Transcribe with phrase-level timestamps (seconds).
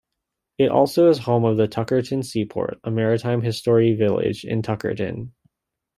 [0.57, 5.29] It also is home of the Tuckerton Seaport, a maritime history village in Tuckerton.